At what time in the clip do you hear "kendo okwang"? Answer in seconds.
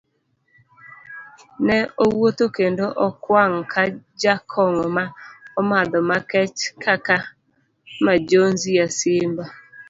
2.55-3.61